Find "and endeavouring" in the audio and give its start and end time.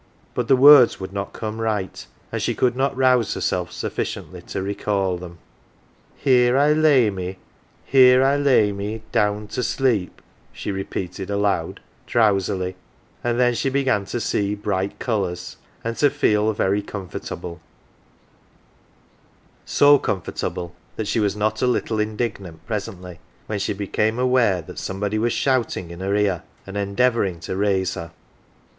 26.65-27.39